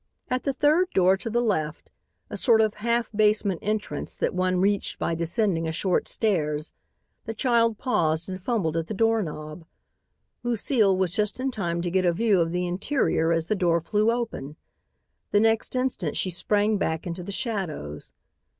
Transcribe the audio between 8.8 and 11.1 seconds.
the doorknob. Lucile